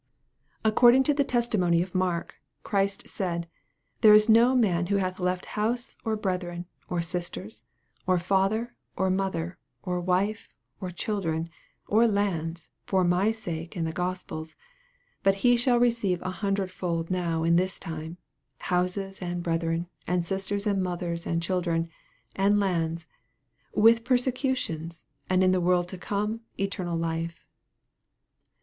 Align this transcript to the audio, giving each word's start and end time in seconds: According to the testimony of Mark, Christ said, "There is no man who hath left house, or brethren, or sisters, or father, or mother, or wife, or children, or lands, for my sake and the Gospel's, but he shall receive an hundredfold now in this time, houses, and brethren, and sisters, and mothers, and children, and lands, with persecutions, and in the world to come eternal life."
According 0.65 1.03
to 1.03 1.13
the 1.13 1.23
testimony 1.23 1.83
of 1.83 1.93
Mark, 1.93 2.33
Christ 2.63 3.07
said, 3.07 3.47
"There 4.01 4.15
is 4.15 4.27
no 4.27 4.55
man 4.55 4.87
who 4.87 4.95
hath 4.95 5.19
left 5.19 5.45
house, 5.53 5.95
or 6.03 6.15
brethren, 6.15 6.65
or 6.89 7.03
sisters, 7.03 7.63
or 8.07 8.17
father, 8.17 8.73
or 8.97 9.11
mother, 9.11 9.59
or 9.83 10.01
wife, 10.01 10.49
or 10.79 10.89
children, 10.89 11.49
or 11.87 12.07
lands, 12.07 12.69
for 12.83 13.03
my 13.03 13.29
sake 13.29 13.75
and 13.75 13.85
the 13.85 13.91
Gospel's, 13.91 14.55
but 15.21 15.35
he 15.45 15.55
shall 15.55 15.79
receive 15.79 16.19
an 16.23 16.31
hundredfold 16.31 17.11
now 17.11 17.43
in 17.43 17.55
this 17.55 17.77
time, 17.77 18.17
houses, 18.57 19.21
and 19.21 19.43
brethren, 19.43 19.85
and 20.07 20.25
sisters, 20.25 20.65
and 20.65 20.81
mothers, 20.81 21.27
and 21.27 21.43
children, 21.43 21.87
and 22.35 22.59
lands, 22.59 23.05
with 23.75 24.03
persecutions, 24.03 25.05
and 25.29 25.43
in 25.43 25.51
the 25.51 25.61
world 25.61 25.87
to 25.89 25.97
come 25.99 26.41
eternal 26.57 26.97
life." 26.97 27.45